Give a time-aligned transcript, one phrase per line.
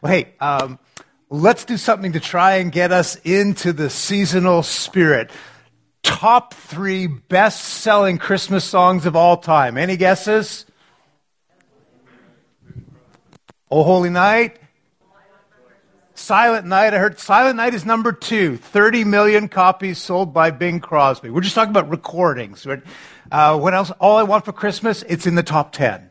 [0.00, 0.78] Well, hey, um,
[1.28, 5.30] let's do something to try and get us into the seasonal spirit.
[6.02, 9.76] Top three best selling Christmas songs of all time.
[9.76, 10.64] Any guesses?
[13.70, 14.58] Oh Holy Night?
[16.14, 16.94] Silent Night.
[16.94, 18.56] I heard Silent Night is number two.
[18.56, 21.28] 30 million copies sold by Bing Crosby.
[21.28, 22.66] We're just talking about recordings.
[23.30, 23.90] Uh, what else?
[24.00, 26.10] All I Want for Christmas, it's in the top 10.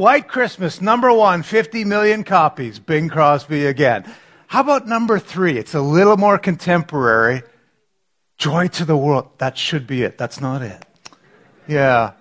[0.00, 2.78] White Christmas, number one, 50 million copies.
[2.78, 4.10] Bing Crosby again.
[4.46, 5.58] How about number three?
[5.58, 7.42] It's a little more contemporary.
[8.38, 9.28] Joy to the world.
[9.36, 10.16] That should be it.
[10.16, 10.82] That's not it.
[11.68, 12.12] Yeah.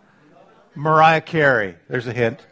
[0.76, 1.78] Mariah Carey.
[1.88, 2.46] There's a hint.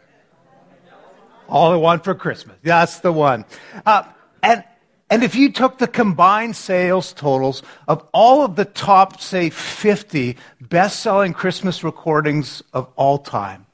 [1.46, 2.56] All I want for Christmas.
[2.62, 3.44] That's the one.
[3.84, 4.04] Uh,
[4.42, 4.64] and,
[5.10, 10.38] and if you took the combined sales totals of all of the top, say, 50
[10.58, 13.66] best selling Christmas recordings of all time,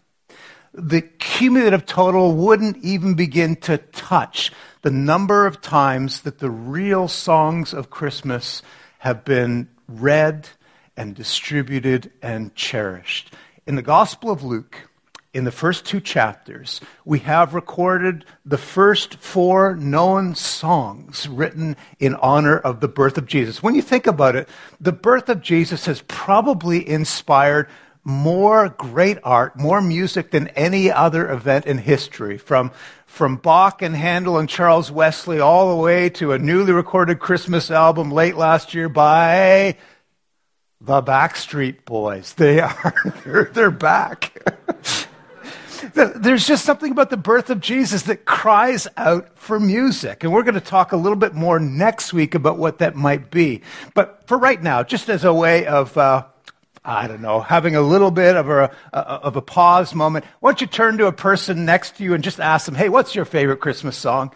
[0.74, 4.52] the cumulative total wouldn't even begin to touch
[4.83, 8.61] the number of times that the real songs of Christmas
[8.98, 10.48] have been read
[10.97, 13.33] and distributed and cherished.
[13.66, 14.89] In the Gospel of Luke,
[15.33, 22.14] in the first two chapters, we have recorded the first four known songs written in
[22.16, 23.62] honor of the birth of Jesus.
[23.62, 24.48] When you think about it,
[24.81, 27.69] the birth of Jesus has probably inspired
[28.05, 32.70] more great art, more music than any other event in history, from,
[33.06, 37.70] from Bach and Handel and Charles Wesley all the way to a newly recorded Christmas
[37.70, 39.77] album late last year by
[40.82, 42.34] the Backstreet Boys.
[42.34, 42.94] They are,
[43.25, 44.38] they're, they're back.
[45.94, 50.25] There's just something about the birth of Jesus that cries out for music.
[50.25, 53.30] And we're going to talk a little bit more next week about what that might
[53.30, 53.62] be.
[53.94, 56.25] But for right now, just as a way of, uh,
[56.84, 60.60] I don't know, having a little bit of a, of a pause moment, why don't
[60.60, 63.24] you turn to a person next to you and just ask them, hey, what's your
[63.24, 64.32] favorite Christmas song?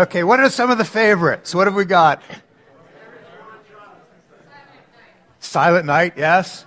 [0.00, 1.54] Okay, what are some of the favorites?
[1.54, 2.22] What have we got?
[5.40, 6.64] Silent Night, yes.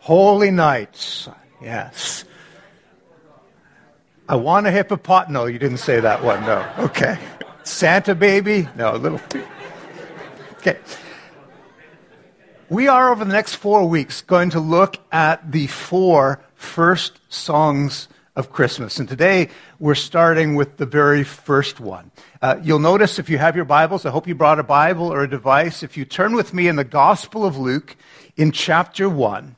[0.00, 1.28] Holy Nights,
[1.62, 2.24] yes.
[4.28, 5.30] I want a hippopot.
[5.30, 6.42] No, you didn't say that one.
[6.42, 6.70] No.
[6.78, 7.18] Okay.
[7.64, 8.68] Santa baby.
[8.76, 9.20] No, a little.
[10.54, 10.78] Okay.
[12.68, 18.08] We are over the next four weeks going to look at the four first songs
[18.38, 19.00] of Christmas.
[19.00, 19.48] And today
[19.80, 22.12] we're starting with the very first one.
[22.40, 25.24] Uh, you'll notice if you have your Bibles, I hope you brought a Bible or
[25.24, 25.82] a device.
[25.82, 27.96] If you turn with me in the Gospel of Luke
[28.36, 29.56] in chapter 1,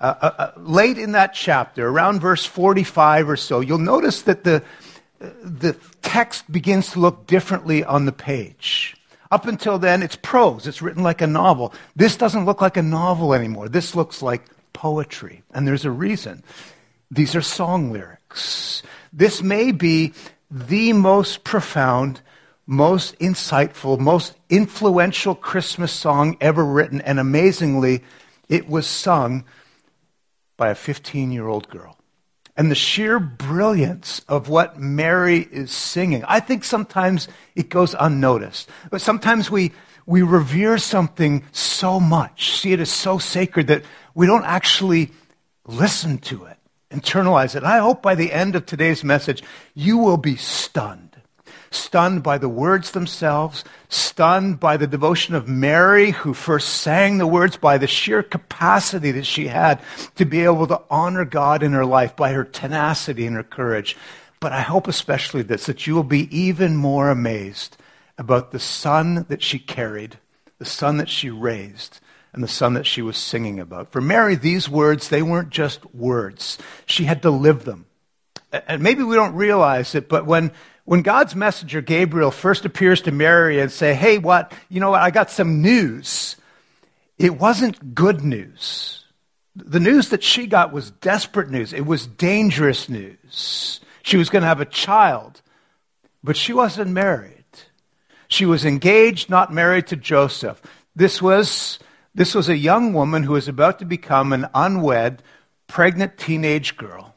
[0.00, 4.44] uh, uh, uh late in that chapter, around verse 45 or so, you'll notice that
[4.44, 4.62] the,
[5.18, 8.94] the text begins to look differently on the page.
[9.30, 10.66] Up until then, it's prose.
[10.66, 11.72] It's written like a novel.
[11.96, 13.70] This doesn't look like a novel anymore.
[13.70, 14.42] This looks like
[14.74, 15.42] poetry.
[15.54, 16.42] And there's a reason.
[17.10, 18.17] These are song lyrics.
[19.12, 20.12] This may be
[20.50, 22.20] the most profound,
[22.66, 27.00] most insightful, most influential Christmas song ever written.
[27.00, 28.02] And amazingly,
[28.48, 29.44] it was sung
[30.56, 31.96] by a 15 year old girl.
[32.56, 36.24] And the sheer brilliance of what Mary is singing.
[36.26, 38.68] I think sometimes it goes unnoticed.
[38.90, 39.70] But sometimes we,
[40.06, 45.12] we revere something so much, see it as so sacred that we don't actually
[45.66, 46.57] listen to it,
[46.90, 47.58] internalize it.
[47.58, 49.42] And I hope by the end of today's message,
[49.74, 51.04] you will be stunned.
[51.70, 57.26] Stunned by the words themselves, stunned by the devotion of Mary, who first sang the
[57.26, 59.78] words, by the sheer capacity that she had
[60.14, 63.98] to be able to honor God in her life, by her tenacity and her courage.
[64.40, 67.76] But I hope especially this, that you will be even more amazed
[68.16, 70.18] about the son that she carried,
[70.58, 72.00] the son that she raised,
[72.32, 73.90] and the son that she was singing about.
[73.90, 76.58] For Mary, these words, they weren't just words.
[76.86, 77.86] She had to live them.
[78.52, 80.52] And maybe we don't realize it, but when,
[80.84, 85.02] when God's messenger Gabriel first appears to Mary and say, hey, what, you know what,
[85.02, 86.36] I got some news,
[87.18, 89.04] it wasn't good news.
[89.54, 91.72] The news that she got was desperate news.
[91.72, 93.80] It was dangerous news.
[94.02, 95.42] She was going to have a child,
[96.22, 97.34] but she wasn't married.
[98.28, 100.62] She was engaged, not married to Joseph.
[100.94, 101.78] This was,
[102.18, 105.22] this was a young woman who was about to become an unwed,
[105.68, 107.14] pregnant teenage girl.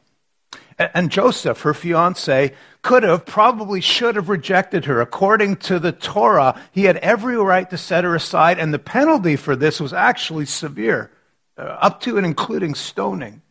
[0.78, 5.00] And Joseph, her fiance, could have, probably should have rejected her.
[5.00, 9.34] According to the Torah, he had every right to set her aside, and the penalty
[9.34, 11.10] for this was actually severe,
[11.58, 13.42] uh, up to and including stoning.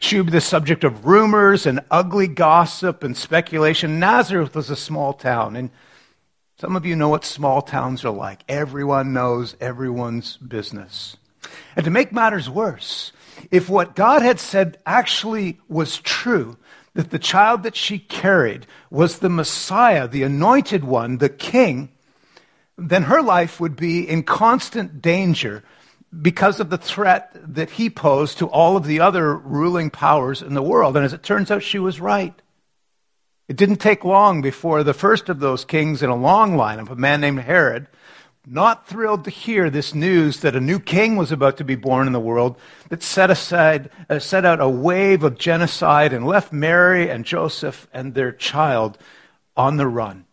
[0.00, 4.00] She would be the subject of rumors and ugly gossip and speculation.
[4.00, 5.68] Nazareth was a small town, and
[6.62, 8.44] some of you know what small towns are like.
[8.48, 11.16] Everyone knows everyone's business.
[11.74, 13.10] And to make matters worse,
[13.50, 16.56] if what God had said actually was true,
[16.94, 21.90] that the child that she carried was the Messiah, the anointed one, the king,
[22.78, 25.64] then her life would be in constant danger
[26.22, 30.54] because of the threat that he posed to all of the other ruling powers in
[30.54, 30.96] the world.
[30.96, 32.40] And as it turns out, she was right.
[33.52, 36.90] It didn't take long before the first of those kings in a long line of
[36.90, 37.86] a man named Herod
[38.46, 42.06] not thrilled to hear this news that a new king was about to be born
[42.06, 42.56] in the world,
[42.88, 47.86] that set aside, uh, set out a wave of genocide and left Mary and Joseph
[47.92, 48.96] and their child
[49.54, 50.24] on the run.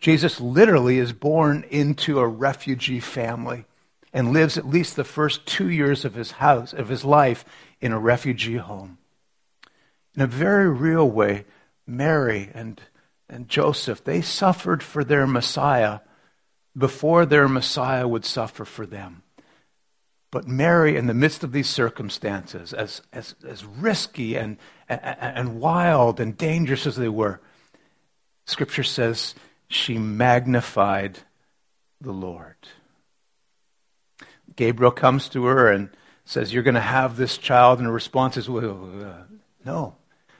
[0.00, 3.66] Jesus literally is born into a refugee family
[4.14, 7.44] and lives at least the first two years of his house, of his life,
[7.82, 8.96] in a refugee home.
[10.14, 11.44] In a very real way,
[11.86, 12.80] Mary and,
[13.28, 16.00] and Joseph, they suffered for their Messiah
[16.76, 19.22] before their Messiah would suffer for them.
[20.30, 26.20] But Mary, in the midst of these circumstances, as, as, as risky and, and, wild
[26.20, 27.40] and dangerous as they were,
[28.44, 29.34] Scripture says
[29.68, 31.20] she magnified
[32.00, 32.56] the Lord.
[34.56, 35.90] Gabriel comes to her and
[36.24, 37.78] says, You're going to have this child.
[37.78, 39.34] And her response is, well, uh,
[39.64, 39.96] No.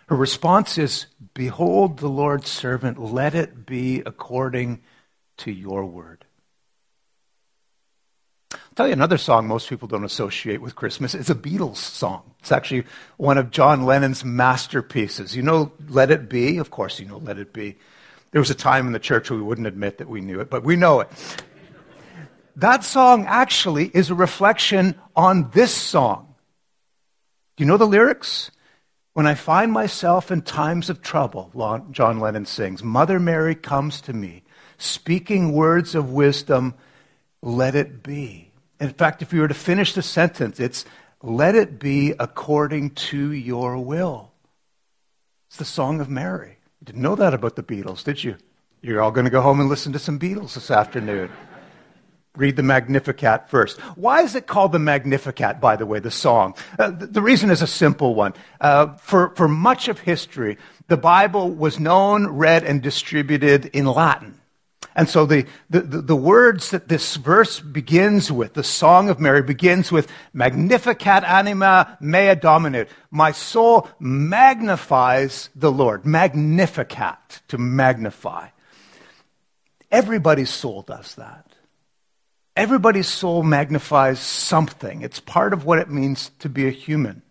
[0.09, 4.83] Her response is, Behold the Lord's servant, let it be according
[5.39, 6.25] to your word.
[8.53, 11.15] I'll tell you another song most people don't associate with Christmas.
[11.15, 12.35] It's a Beatles song.
[12.41, 12.85] It's actually
[13.17, 15.35] one of John Lennon's masterpieces.
[15.35, 16.59] You know Let It Be?
[16.59, 17.77] Of course, you know Let It Be.
[18.31, 20.63] There was a time in the church we wouldn't admit that we knew it, but
[20.63, 21.09] we know it.
[22.57, 26.35] That song actually is a reflection on this song.
[27.57, 28.51] Do you know the lyrics?
[29.17, 31.51] When I find myself in times of trouble,
[31.91, 34.43] John Lennon sings, Mother Mary comes to me,
[34.77, 36.75] speaking words of wisdom
[37.41, 38.53] let it be.
[38.79, 40.85] In fact, if you were to finish the sentence, it's
[41.23, 44.33] let it be according to your will.
[45.49, 46.59] It's the Song of Mary.
[46.81, 48.37] You didn't know that about the Beatles, did you?
[48.83, 51.31] You're all going to go home and listen to some Beatles this afternoon.
[52.37, 53.79] Read the Magnificat first.
[53.97, 56.55] Why is it called the Magnificat, by the way, the song?
[56.79, 58.35] Uh, the reason is a simple one.
[58.61, 64.41] Uh, for, for much of history, the Bible was known, read, and distributed in Latin.
[64.97, 69.43] And so the, the, the, words that this verse begins with, the Song of Mary
[69.43, 72.87] begins with, Magnificat anima mea dominum.
[73.11, 76.07] My soul magnifies the Lord.
[76.07, 78.49] Magnificat, to magnify.
[79.91, 81.46] Everybody's soul does that.
[82.57, 85.03] Everybody's soul magnifies something.
[85.03, 87.23] It's part of what it means to be a human.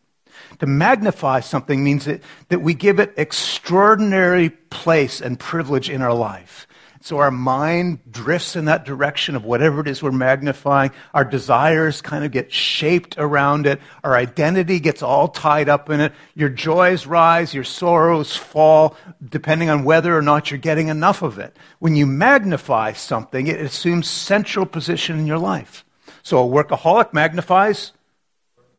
[0.60, 6.14] To magnify something means that, that we give it extraordinary place and privilege in our
[6.14, 6.68] life.
[7.06, 10.90] So our mind drifts in that direction of whatever it is we're magnifying.
[11.14, 13.80] Our desires kind of get shaped around it.
[14.04, 16.14] Our identity gets all tied up in it.
[16.34, 21.38] Your joys rise, your sorrows fall, depending on whether or not you're getting enough of
[21.38, 21.56] it.
[21.78, 25.86] When you magnify something, it assumes central position in your life.
[26.24, 27.92] So a workaholic magnifies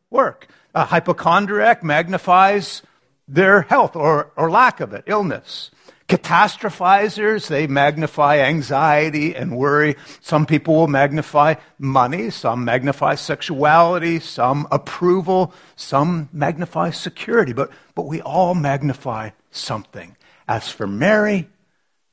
[0.09, 0.49] work.
[0.75, 2.81] A hypochondriac magnifies
[3.25, 5.71] their health or, or lack of it, illness.
[6.07, 9.97] Catastrophizers, they magnify anxiety and worry.
[10.21, 18.03] Some people will magnify money, some magnify sexuality, some approval, some magnify security, but, but
[18.07, 20.15] we all magnify something.
[20.47, 21.49] As for Mary,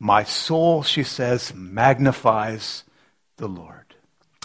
[0.01, 2.83] my soul, she says, magnifies
[3.37, 3.95] the Lord.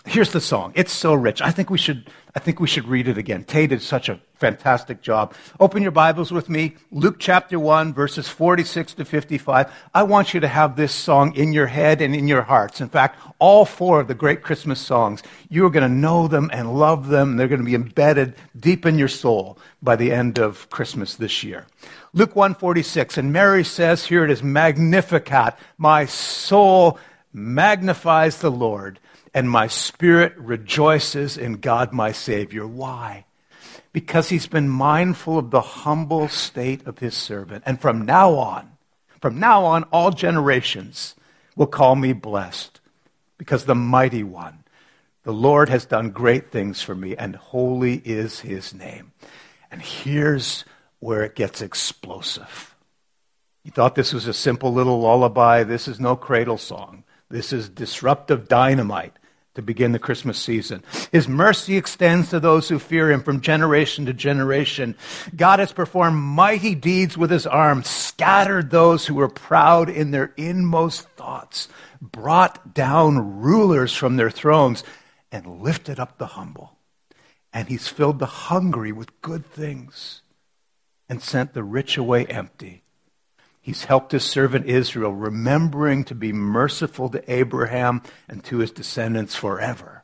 [0.05, 0.73] Here's the song.
[0.75, 1.41] It's so rich.
[1.41, 3.43] I think we should, I think we should read it again.
[3.43, 5.33] Tay did such a fantastic job.
[5.59, 6.75] Open your Bibles with me.
[6.91, 9.73] Luke chapter 1, verses 46 to 55.
[9.95, 12.81] I want you to have this song in your head and in your hearts.
[12.81, 16.51] In fact, all four of the great Christmas songs, you are going to know them
[16.53, 17.35] and love them.
[17.35, 21.43] They're going to be embedded deep in your soul by the end of Christmas this
[21.43, 21.65] year.
[22.13, 25.57] Luke 146, and Mary says, here it is, Magnificat.
[25.79, 26.99] My soul
[27.33, 28.99] magnifies the Lord
[29.33, 32.67] and my spirit rejoices in God my Savior.
[32.67, 33.25] Why?
[33.91, 37.63] Because he's been mindful of the humble state of his servant.
[37.65, 38.71] And from now on,
[39.21, 41.15] from now on, all generations
[41.55, 42.79] will call me blessed
[43.37, 44.63] because the mighty one,
[45.23, 49.11] the Lord has done great things for me, and holy is his name.
[49.69, 50.65] And here's
[50.99, 52.75] where it gets explosive.
[53.63, 55.63] You thought this was a simple little lullaby.
[55.63, 57.03] This is no cradle song.
[57.29, 59.18] This is disruptive dynamite
[59.59, 60.81] to begin the Christmas season.
[61.11, 64.95] His mercy extends to those who fear him from generation to generation.
[65.35, 70.33] God has performed mighty deeds with his arm, scattered those who were proud in their
[70.37, 71.67] inmost thoughts,
[72.01, 74.85] brought down rulers from their thrones,
[75.29, 76.77] and lifted up the humble.
[77.51, 80.21] And he's filled the hungry with good things
[81.09, 82.83] and sent the rich away empty.
[83.61, 89.35] He's helped his servant Israel, remembering to be merciful to Abraham and to his descendants
[89.35, 90.03] forever,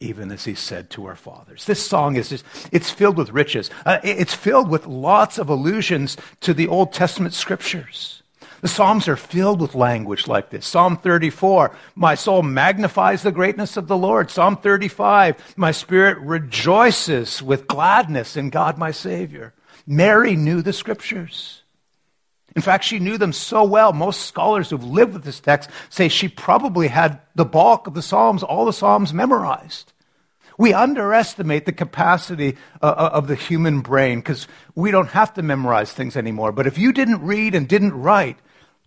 [0.00, 1.66] even as he said to our fathers.
[1.66, 3.70] This song is just, it's filled with riches.
[3.84, 8.22] Uh, it's filled with lots of allusions to the Old Testament scriptures.
[8.60, 10.66] The Psalms are filled with language like this.
[10.66, 14.30] Psalm 34, my soul magnifies the greatness of the Lord.
[14.30, 19.54] Psalm 35, my spirit rejoices with gladness in God my Savior.
[19.86, 21.62] Mary knew the scriptures.
[22.56, 23.92] In fact, she knew them so well.
[23.92, 28.02] Most scholars who've lived with this text say she probably had the bulk of the
[28.02, 29.92] Psalms, all the Psalms memorized.
[30.56, 35.42] We underestimate the capacity uh, uh of the human brain because we don't have to
[35.42, 36.50] memorize things anymore.
[36.50, 38.38] But if you didn't read and didn't write,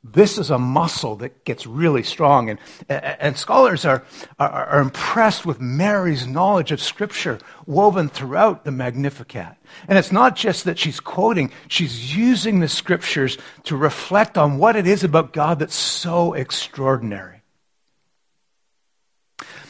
[0.03, 2.49] this is a muscle that gets really strong.
[2.49, 4.03] And, and scholars are,
[4.39, 9.57] are, are, impressed with Mary's knowledge of Scripture woven throughout the Magnificat.
[9.87, 14.75] And it's not just that she's quoting, she's using the Scriptures to reflect on what
[14.75, 17.41] it is about God that's so extraordinary.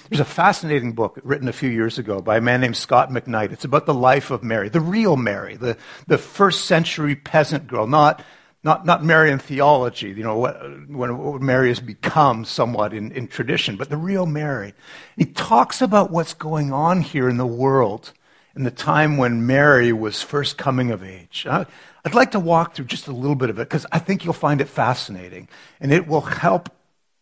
[0.10, 3.52] There's a fascinating book written a few years ago by a man named Scott McKnight.
[3.52, 7.88] It's about the life of Mary, the real Mary, the, the first century peasant girl,
[7.88, 8.22] not
[8.64, 13.76] not, not Marian theology, you know, what, what Mary has become somewhat in, in tradition,
[13.76, 14.74] but the real Mary.
[15.18, 18.14] He talks about what's going on here in the world
[18.56, 21.48] in the time when Mary was first coming of age.
[21.50, 21.66] I,
[22.06, 24.34] I'd like to walk through just a little bit of it because I think you'll
[24.34, 25.48] find it fascinating
[25.80, 26.70] and it will help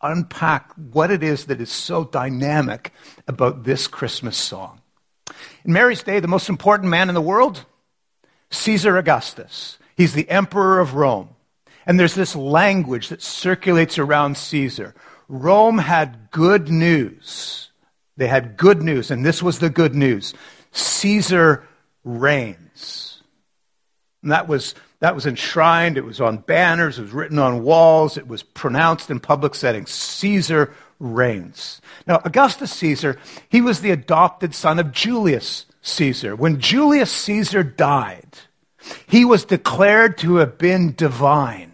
[0.02, 2.92] unpack what it is that is so dynamic
[3.28, 4.80] about this Christmas song.
[5.64, 7.64] In Mary's day, the most important man in the world,
[8.50, 9.78] Caesar Augustus.
[10.00, 11.28] He's the emperor of Rome.
[11.84, 14.94] And there's this language that circulates around Caesar.
[15.28, 17.70] Rome had good news.
[18.16, 20.32] They had good news, and this was the good news.
[20.72, 21.68] Caesar
[22.02, 23.22] reigns.
[24.22, 28.16] And that was, that was enshrined, it was on banners, it was written on walls,
[28.16, 29.90] it was pronounced in public settings.
[29.90, 31.82] Caesar reigns.
[32.06, 33.18] Now, Augustus Caesar,
[33.50, 36.34] he was the adopted son of Julius Caesar.
[36.34, 38.38] When Julius Caesar died,
[39.06, 41.72] he was declared to have been divine.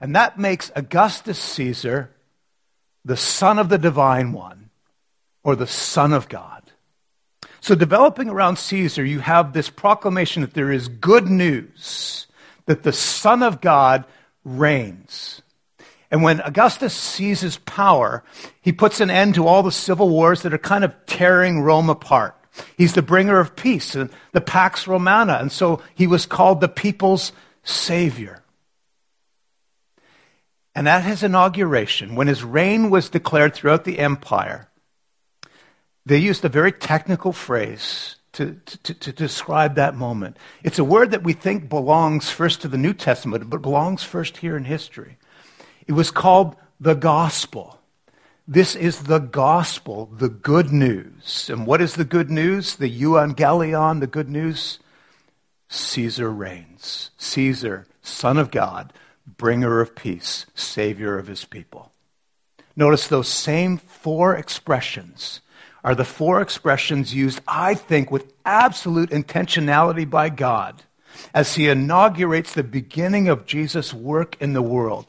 [0.00, 2.10] And that makes Augustus Caesar
[3.04, 4.70] the son of the divine one
[5.42, 6.60] or the son of God.
[7.62, 12.26] So, developing around Caesar, you have this proclamation that there is good news
[12.64, 14.04] that the Son of God
[14.44, 15.42] reigns.
[16.10, 18.24] And when Augustus seizes power,
[18.62, 21.90] he puts an end to all the civil wars that are kind of tearing Rome
[21.90, 22.36] apart.
[22.76, 26.68] He's the bringer of peace, and the Pax Romana, and so he was called the
[26.68, 28.42] people's savior.
[30.74, 34.68] And at his inauguration, when his reign was declared throughout the empire,
[36.06, 40.36] they used a very technical phrase to, to, to, describe that moment.
[40.62, 44.36] It's a word that we think belongs first to the New Testament, but belongs first
[44.36, 45.18] here in history.
[45.88, 47.79] It was called the gospel.
[48.48, 51.48] This is the gospel, the good news.
[51.50, 52.76] And what is the good news?
[52.76, 54.78] The euangelion, the good news?
[55.68, 57.10] Caesar reigns.
[57.16, 58.92] Caesar, Son of God,
[59.24, 61.92] bringer of peace, Savior of his people.
[62.74, 65.40] Notice those same four expressions
[65.82, 70.82] are the four expressions used, I think, with absolute intentionality by God
[71.34, 75.06] as he inaugurates the beginning of Jesus' work in the world.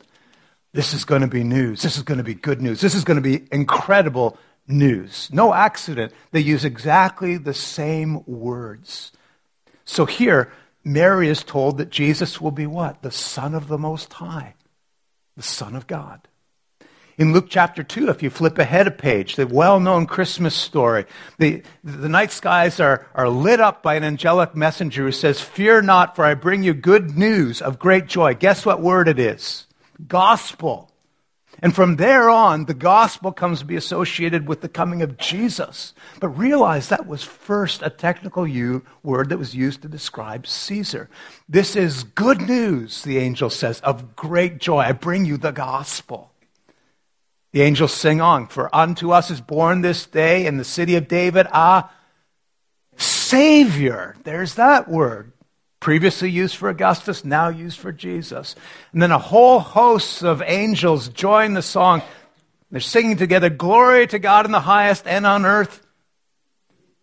[0.74, 1.82] This is going to be news.
[1.82, 2.82] This is going to be good news.
[2.82, 4.38] This is going to be incredible
[4.68, 5.30] news.
[5.32, 6.14] No accident.
[6.32, 9.12] They use exactly the same words.
[9.84, 10.52] So here,
[10.84, 13.02] Mary is told that Jesus will be what?
[13.02, 14.56] The Son of the Most High,
[15.36, 16.28] the Son of God.
[17.18, 21.06] In Luke chapter 2, if you flip ahead a page, the well known Christmas story,
[21.38, 25.84] the, the night skies are, are lit up by an angelic messenger who says, Fear
[25.84, 28.34] not, for I bring you good news of great joy.
[28.34, 29.68] Guess what word it is?
[30.08, 30.92] Gospel.
[31.62, 35.94] And from there on, the gospel comes to be associated with the coming of Jesus.
[36.20, 38.48] But realize that was first a technical
[39.04, 41.10] word that was used to describe Caesar.
[41.50, 44.80] This is good news, the angel says, of great joy.
[44.80, 46.32] I bring you the gospel.
[47.52, 51.10] The angels sing on, For unto us is born this day in the city of
[51.10, 51.90] David a
[52.96, 54.16] Savior.
[54.24, 55.34] There's that word.
[55.82, 58.56] Previously used for Augustus, now used for Jesus.
[58.94, 62.02] And then a whole host of angels join the song.
[62.70, 65.86] They're singing together, Glory to God in the highest, and on earth,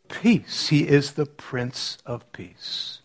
[0.08, 0.68] peace.
[0.68, 3.00] He is the Prince of Peace.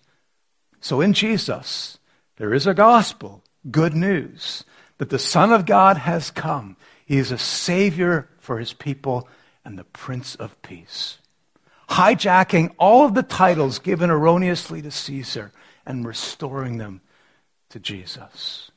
[0.80, 1.98] So in Jesus,
[2.38, 4.64] there is a gospel, good news,
[5.00, 6.78] that the Son of God has come.
[7.06, 9.28] He is a Savior for His people
[9.66, 11.18] and the Prince of Peace.
[11.90, 15.52] Hijacking all of the titles given erroneously to Caesar
[15.86, 17.02] and restoring them
[17.70, 18.72] to Jesus.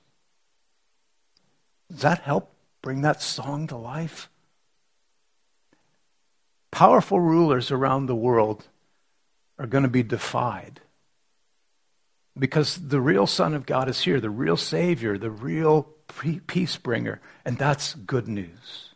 [1.90, 4.28] Does that help bring that song to life?
[6.70, 8.66] Powerful rulers around the world
[9.58, 10.80] are going to be defied
[12.38, 15.88] because the real Son of God is here, the real Savior, the real
[16.46, 18.94] peace bringer, and that's good news.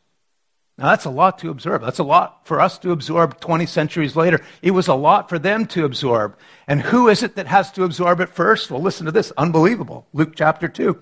[0.79, 1.83] Now, that's a lot to absorb.
[1.83, 4.41] That's a lot for us to absorb 20 centuries later.
[4.63, 6.37] It was a lot for them to absorb.
[6.67, 8.71] And who is it that has to absorb it first?
[8.71, 9.31] Well, listen to this.
[9.37, 10.07] Unbelievable.
[10.15, 10.99] Luke chapter 2.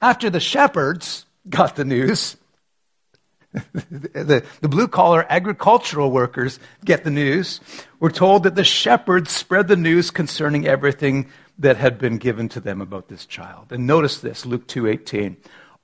[0.00, 2.36] After the shepherds got the news,
[3.72, 7.60] the, the blue collar agricultural workers get the news.
[8.00, 11.28] We're told that the shepherds spread the news concerning everything
[11.58, 13.72] that had been given to them about this child.
[13.72, 15.36] And notice this, Luke 2:18.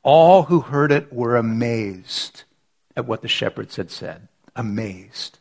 [0.03, 2.45] All who heard it were amazed
[2.99, 4.27] at what the shepherds had said,
[4.57, 5.39] amazed.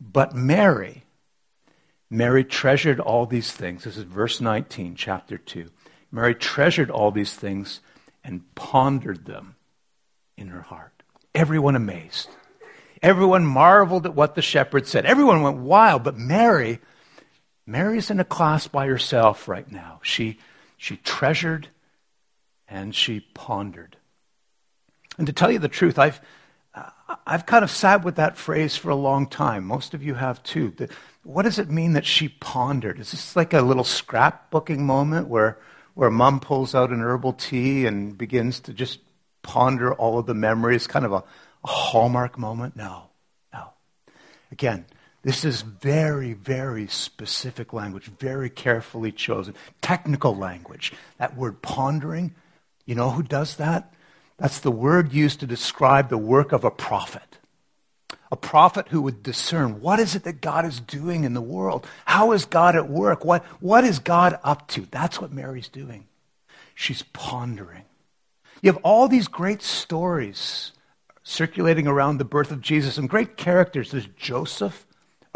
[0.00, 1.04] But Mary,
[2.10, 3.84] Mary treasured all these things.
[3.84, 5.70] This is verse 19, chapter 2.
[6.10, 7.80] Mary treasured all these things
[8.24, 9.54] and pondered them
[10.36, 11.04] in her heart.
[11.36, 12.28] Everyone amazed.
[13.00, 15.06] Everyone marveled at what the shepherds said.
[15.06, 16.80] Everyone went wild, but Mary,
[17.64, 20.00] Mary's in a class by herself right now.
[20.02, 20.38] She,
[20.76, 21.68] she treasured
[22.66, 23.96] and she pondered.
[25.16, 26.20] And to tell you the truth, I've,
[27.26, 29.64] I've kind of sat with that phrase for a long time.
[29.64, 30.74] Most of you have too.
[31.22, 32.98] What does it mean that she pondered?
[32.98, 35.58] Is this like a little scrapbooking moment where,
[35.94, 39.00] where mom pulls out an herbal tea and begins to just
[39.42, 41.24] ponder all of the memories, kind of a,
[41.64, 42.76] a hallmark moment?
[42.76, 43.10] No,
[43.52, 43.70] no.
[44.52, 44.84] Again,
[45.22, 49.54] this is very, very specific language, very carefully chosen.
[49.80, 50.92] Technical language.
[51.18, 52.34] That word pondering,
[52.84, 53.92] you know who does that?
[54.38, 57.38] That's the word used to describe the work of a prophet.
[58.30, 61.86] A prophet who would discern what is it that God is doing in the world?
[62.04, 63.24] How is God at work?
[63.24, 64.86] What, what is God up to?
[64.90, 66.06] That's what Mary's doing.
[66.74, 67.84] She's pondering.
[68.62, 70.72] You have all these great stories
[71.22, 73.90] circulating around the birth of Jesus and great characters.
[73.90, 74.85] There's Joseph,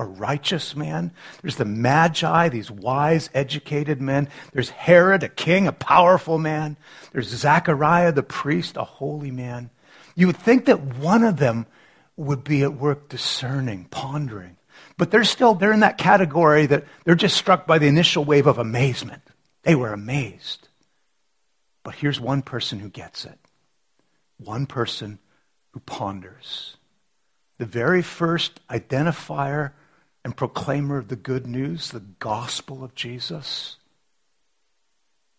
[0.01, 1.13] a righteous man.
[1.43, 4.29] There's the Magi, these wise, educated men.
[4.53, 6.77] There's Herod, a king, a powerful man.
[7.13, 9.71] There's Zechariah, the priest, a holy man.
[10.15, 11.67] You would think that one of them
[12.17, 14.57] would be at work discerning, pondering.
[14.97, 18.47] But they're still, they're in that category that they're just struck by the initial wave
[18.47, 19.23] of amazement.
[19.63, 20.69] They were amazed.
[21.83, 23.39] But here's one person who gets it.
[24.39, 25.19] One person
[25.73, 26.77] who ponders.
[27.59, 29.73] The very first identifier
[30.25, 33.77] and proclaimer of the good news, the gospel of Jesus,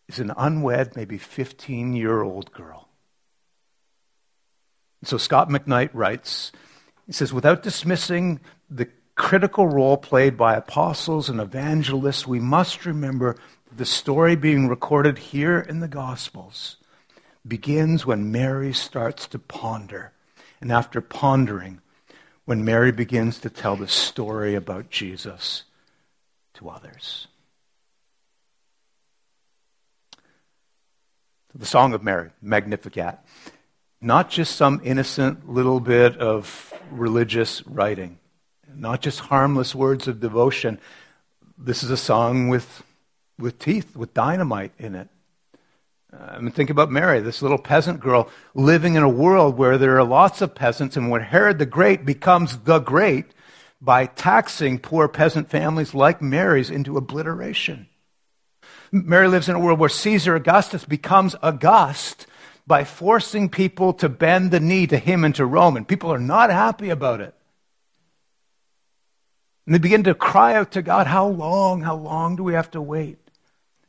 [0.07, 2.87] is an unwed, maybe 15 year old girl.
[5.03, 6.51] so Scott McKnight writes,
[7.07, 8.39] he says, without dismissing
[8.69, 13.35] the critical role played by apostles and evangelists, we must remember
[13.69, 16.77] that the story being recorded here in the Gospels
[17.47, 20.11] begins when Mary starts to ponder.
[20.59, 21.80] And after pondering,
[22.51, 25.63] when Mary begins to tell the story about Jesus
[26.53, 27.27] to others.
[31.55, 33.19] The Song of Mary, Magnificat.
[34.01, 38.19] Not just some innocent little bit of religious writing,
[38.75, 40.77] not just harmless words of devotion.
[41.57, 42.83] This is a song with,
[43.39, 45.07] with teeth, with dynamite in it.
[46.13, 49.97] I mean, think about Mary, this little peasant girl living in a world where there
[49.97, 53.27] are lots of peasants, and when Herod the Great becomes the Great
[53.79, 57.87] by taxing poor peasant families like Mary's into obliteration.
[58.91, 62.27] Mary lives in a world where Caesar Augustus becomes August
[62.67, 66.19] by forcing people to bend the knee to him and to Rome, and people are
[66.19, 67.33] not happy about it.
[69.65, 72.71] And they begin to cry out to God, How long, how long do we have
[72.71, 73.20] to wait?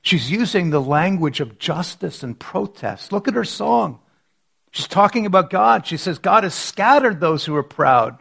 [0.03, 3.13] She's using the language of justice and protest.
[3.13, 4.01] Look at her song.
[4.73, 5.87] She's talking about God.
[5.87, 8.19] She says, God has scattered those who are proud.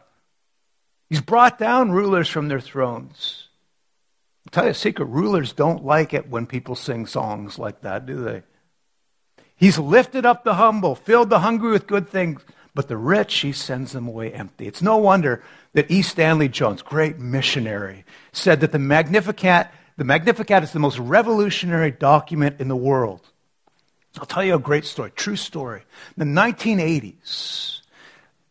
[1.10, 3.48] He's brought down rulers from their thrones.
[4.46, 8.06] I'll tell you a secret rulers don't like it when people sing songs like that,
[8.06, 8.44] do they?
[9.56, 12.42] He's lifted up the humble, filled the hungry with good things,
[12.74, 14.68] but the rich, he sends them away empty.
[14.68, 16.02] It's no wonder that E.
[16.02, 19.70] Stanley Jones, great missionary, said that the Magnificat
[20.02, 23.22] the Magnificat is the most revolutionary document in the world.
[24.18, 25.84] I'll tell you a great story, true story.
[26.18, 27.82] In the 1980s,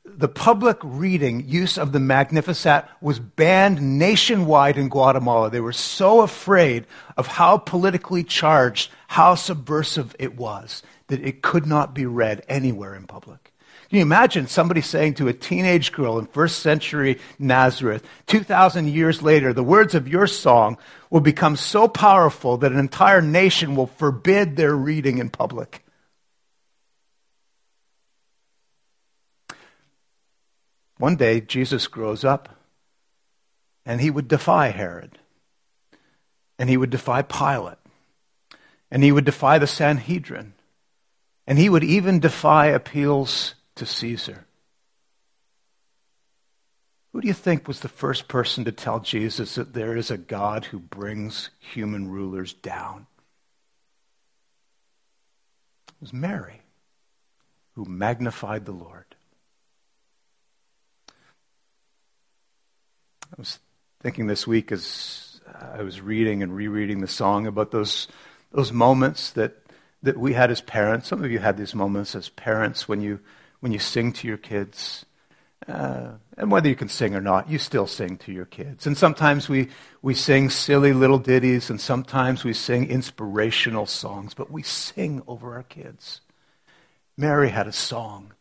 [0.05, 5.51] the public reading use of the Magnificat was banned nationwide in Guatemala.
[5.51, 6.87] They were so afraid
[7.17, 12.95] of how politically charged, how subversive it was, that it could not be read anywhere
[12.95, 13.50] in public.
[13.91, 19.21] Can you imagine somebody saying to a teenage girl in first century Nazareth, 2,000 years
[19.21, 20.79] later, the words of your song
[21.11, 25.85] will become so powerful that an entire nation will forbid their reading in public?
[30.99, 32.49] One day, Jesus grows up
[33.85, 35.19] and he would defy Herod,
[36.61, 37.79] and he would defy Pilate,
[38.89, 40.53] and he would defy the Sanhedrin,
[41.45, 44.45] and he would even defy appeals to Caesar.
[47.13, 50.19] Who do you think was the first person to tell Jesus that there is a
[50.19, 53.07] God who brings human rulers down?
[55.89, 56.61] It was Mary,
[57.75, 59.07] who magnified the Lord.
[63.33, 63.59] I was
[64.01, 68.09] thinking this week as uh, I was reading and rereading the song about those,
[68.53, 69.57] those moments that,
[70.03, 71.09] that we had as parents.
[71.09, 73.21] Some of you had these moments as parents when you
[73.61, 75.07] when you sing to your kids.
[75.69, 78.87] Uh, and whether you can sing or not, you still sing to your kids.
[78.87, 79.69] And sometimes we,
[80.03, 85.55] we sing silly little ditties, and sometimes we sing inspirational songs, but we sing over
[85.55, 86.23] our kids.
[87.17, 88.33] Mary had a song,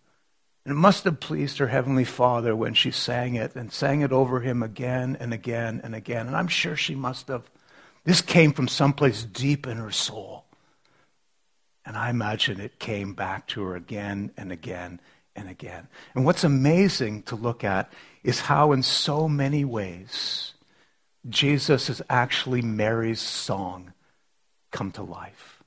[0.63, 4.13] and it must have pleased her Heavenly Father when she sang it and sang it
[4.13, 6.27] over him again and again and again.
[6.27, 7.49] And I'm sure she must have.
[8.05, 10.45] This came from someplace deep in her soul.
[11.89, 15.02] And I imagine it came back to her again and again
[15.36, 15.88] and again.
[16.13, 17.91] And what's amazing to look at
[18.23, 20.54] is how, in so many ways,
[21.28, 23.93] Jesus is actually Mary's song
[24.69, 25.63] come to life.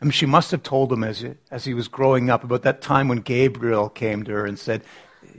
[0.00, 2.62] I mean, she must have told him as he, as he was growing up about
[2.62, 4.84] that time when Gabriel came to her and said,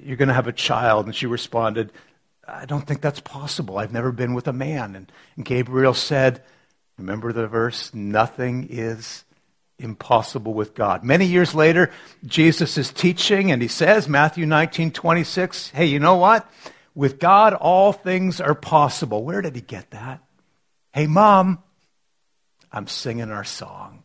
[0.03, 1.05] You're going to have a child.
[1.05, 1.93] And she responded,
[2.45, 3.77] I don't think that's possible.
[3.77, 4.97] I've never been with a man.
[4.97, 6.43] And, and Gabriel said,
[6.97, 7.93] Remember the verse?
[7.93, 9.23] Nothing is
[9.79, 11.03] impossible with God.
[11.03, 11.91] Many years later,
[12.25, 16.49] Jesus is teaching and he says, Matthew 19, 26, hey, you know what?
[16.95, 19.23] With God, all things are possible.
[19.23, 20.21] Where did he get that?
[20.93, 21.63] Hey, mom,
[22.71, 24.03] I'm singing our song.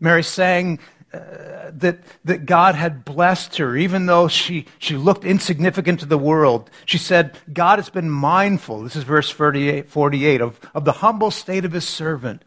[0.00, 0.78] Mary sang
[1.14, 6.70] that, that God had blessed her, even though she, she looked insignificant to the world.
[6.86, 11.30] She said, God has been mindful, this is verse 48, 48 of, of the humble
[11.30, 12.44] state of his servant.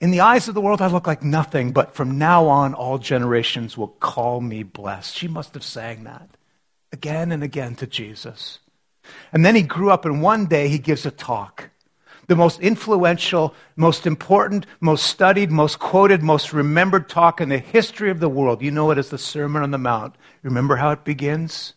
[0.00, 2.98] In the eyes of the world, I look like nothing, but from now on, all
[2.98, 5.14] generations will call me blessed.
[5.14, 6.30] She must have sang that
[6.92, 8.60] again and again to Jesus.
[9.32, 11.69] And then he grew up, and one day he gives a talk
[12.30, 18.08] the most influential, most important, most studied, most quoted, most remembered talk in the history
[18.08, 18.62] of the world.
[18.62, 20.14] You know it as the Sermon on the Mount.
[20.44, 21.74] Remember how it begins?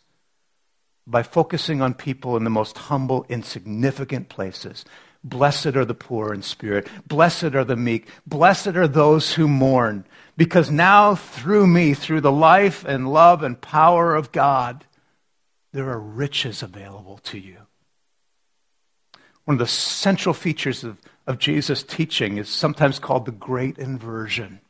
[1.08, 4.86] By focusing on people in the most humble, insignificant places.
[5.24, 6.88] Blessed are the poor in spirit.
[7.08, 8.08] Blessed are the meek.
[8.28, 10.06] Blessed are those who mourn.
[10.38, 14.86] Because now, through me, through the life and love and power of God,
[15.72, 17.58] there are riches available to you.
[19.46, 24.62] One of the central features of, of Jesus' teaching is sometimes called the great inversion,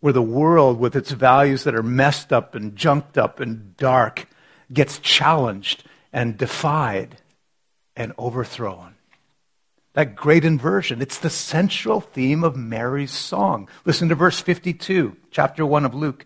[0.00, 4.26] where the world, with its values that are messed up and junked up and dark,
[4.72, 7.18] gets challenged and defied
[7.94, 8.94] and overthrown.
[9.94, 13.68] That great inversion, it's the central theme of Mary's song.
[13.84, 16.24] Listen to verse 52, chapter 1 of Luke.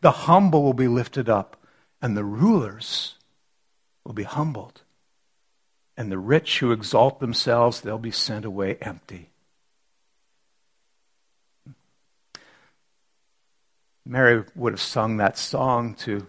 [0.00, 1.56] The humble will be lifted up,
[2.02, 3.14] and the rulers
[4.04, 4.82] will be humbled
[5.98, 9.30] and the rich who exalt themselves, they'll be sent away empty.
[14.06, 16.24] Mary would have sung that song to,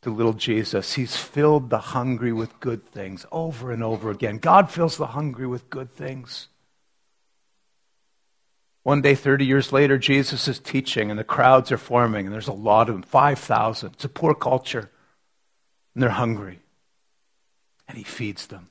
[0.00, 0.94] to little Jesus.
[0.94, 4.38] He's filled the hungry with good things over and over again.
[4.38, 6.48] God fills the hungry with good things.
[8.84, 12.48] One day, 30 years later, Jesus is teaching and the crowds are forming, and there's
[12.48, 13.92] a lot of them 5,000.
[13.92, 14.90] It's a poor culture,
[15.92, 16.60] and they're hungry.
[17.86, 18.70] And he feeds them.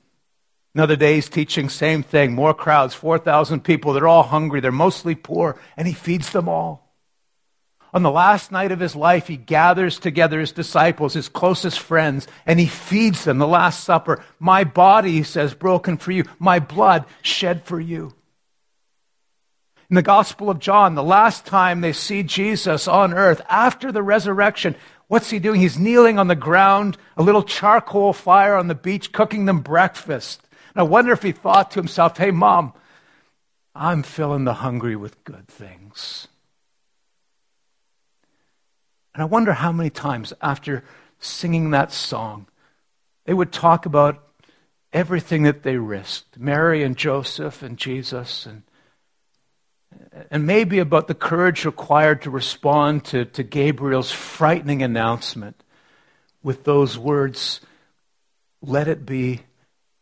[0.76, 2.34] Another day he's teaching, same thing.
[2.34, 3.94] More crowds, 4,000 people.
[3.94, 4.60] They're all hungry.
[4.60, 6.84] They're mostly poor, and he feeds them all.
[7.94, 12.28] On the last night of his life, he gathers together his disciples, his closest friends,
[12.48, 14.24] and he feeds them the Last Supper.
[14.40, 16.24] My body, he says, broken for you.
[16.40, 18.16] My blood shed for you.
[19.92, 24.02] In the Gospel of John, the last time they see Jesus on earth after the
[24.02, 24.76] resurrection,
[25.08, 25.62] what's he doing?
[25.62, 30.42] He's kneeling on the ground, a little charcoal fire on the beach, cooking them breakfast.
[30.76, 32.74] And I wonder if he thought to himself, hey, mom,
[33.76, 36.28] I'm filling the hungry with good things.
[39.14, 40.84] And I wonder how many times after
[41.20, 42.48] singing that song,
[43.26, 44.24] they would talk about
[44.92, 48.64] everything that they risked Mary and Joseph and Jesus, and,
[50.30, 55.64] and maybe about the courage required to respond to, to Gabriel's frightening announcement
[56.42, 57.62] with those words,
[58.62, 59.42] Let it be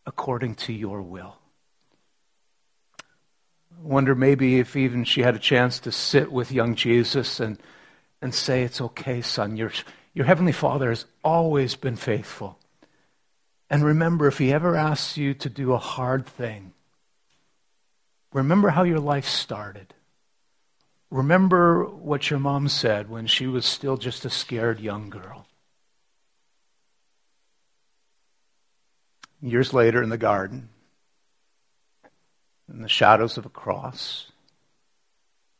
[0.06, 1.38] according to your will.
[3.72, 7.58] I wonder maybe if even she had a chance to sit with young Jesus and,
[8.22, 9.58] and say, It's okay, son.
[9.58, 9.72] Your,
[10.14, 12.60] your Heavenly Father has always been faithful.
[13.70, 16.74] And remember, if He ever asks you to do a hard thing,
[18.34, 19.94] remember how your life started.
[21.10, 25.46] Remember what your mom said when she was still just a scared young girl.
[29.41, 30.69] Years later in the garden,
[32.71, 34.32] in the shadows of a cross,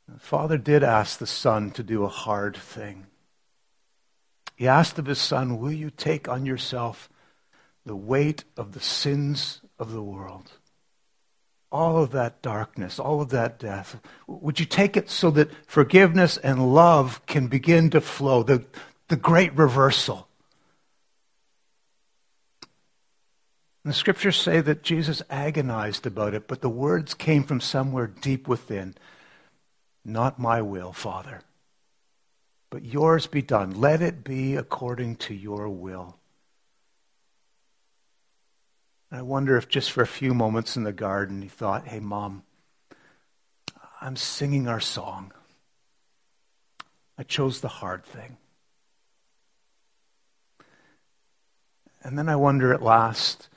[0.08, 3.08] the Father did ask the Son to do a hard thing.
[4.56, 7.10] He asked of his Son, Will you take on yourself
[7.86, 10.52] the weight of the sins of the world?
[11.72, 14.00] All of that darkness, all of that death.
[14.28, 18.44] Would you take it so that forgiveness and love can begin to flow?
[18.44, 18.66] The,
[19.08, 20.28] the great reversal.
[23.84, 28.08] And the scriptures say that Jesus agonized about it, but the words came from somewhere
[28.08, 28.96] deep within.
[30.06, 31.42] Not my will, Father,
[32.70, 33.72] but yours be done.
[33.80, 36.18] Let it be according to your will.
[39.12, 42.44] I wonder if just for a few moments in the garden he thought, hey, Mom,
[44.00, 45.34] I'm singing our song.
[47.18, 48.38] I chose the hard thing.
[52.04, 53.50] And then I wonder at last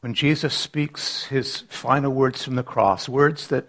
[0.00, 3.68] when Jesus speaks his final words from the cross, words that,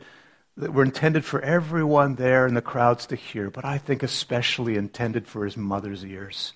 [0.58, 4.76] that were intended for everyone there in the crowds to hear, but I think especially
[4.76, 6.54] intended for his mother's ears.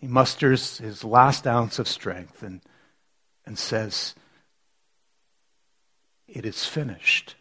[0.00, 2.60] He musters his last ounce of strength and,
[3.46, 4.14] and says,
[6.26, 7.36] It is finished.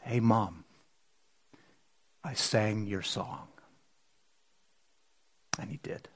[0.00, 0.64] Hey, Mom,
[2.24, 3.48] I sang your song.
[5.58, 6.08] And he did.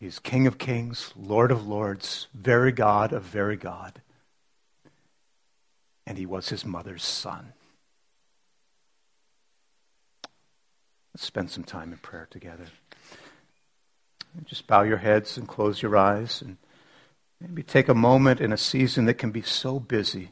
[0.00, 4.00] He's King of kings, Lord of lords, very God of very God.
[6.06, 7.52] And he was his mother's son.
[11.14, 12.64] Let's spend some time in prayer together.
[14.46, 16.56] Just bow your heads and close your eyes and
[17.38, 20.30] maybe take a moment in a season that can be so busy,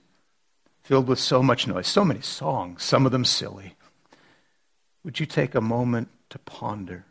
[0.82, 3.74] filled with so much noise, so many songs, some of them silly.
[5.04, 7.04] Would you take a moment to ponder?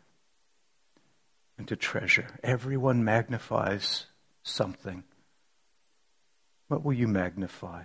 [1.58, 2.28] And to treasure.
[2.42, 4.06] Everyone magnifies
[4.42, 5.02] something.
[6.68, 7.84] What will you magnify?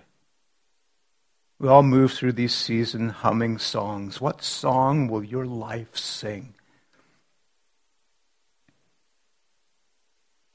[1.58, 4.20] We all move through these seasons humming songs.
[4.20, 6.54] What song will your life sing?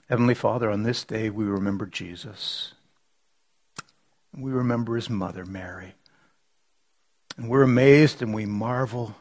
[0.10, 2.74] Heavenly Father, on this day we remember Jesus.
[4.36, 5.94] We remember his mother, Mary.
[7.38, 9.16] And we're amazed and we marvel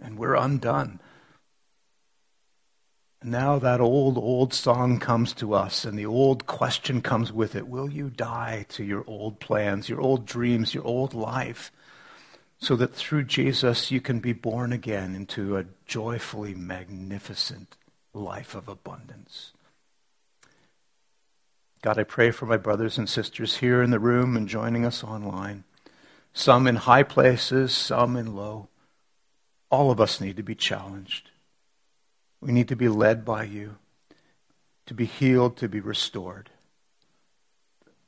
[0.00, 1.00] and we're undone.
[3.24, 7.68] Now that old, old song comes to us, and the old question comes with it
[7.68, 11.70] Will you die to your old plans, your old dreams, your old life,
[12.58, 17.76] so that through Jesus you can be born again into a joyfully magnificent
[18.12, 19.52] life of abundance?
[21.82, 25.02] God, I pray for my brothers and sisters here in the room and joining us
[25.02, 25.64] online,
[26.32, 28.68] some in high places, some in low.
[29.68, 31.31] All of us need to be challenged.
[32.42, 33.76] We need to be led by you,
[34.86, 36.50] to be healed, to be restored.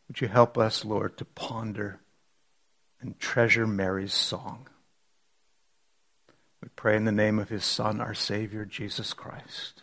[0.08, 2.00] Would you help us, Lord, to ponder
[3.00, 4.66] and treasure Mary's song?
[6.60, 9.82] We pray in the name of his Son, our Savior, Jesus Christ.